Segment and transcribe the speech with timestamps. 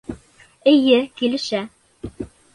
[0.71, 1.63] Эйе, килешә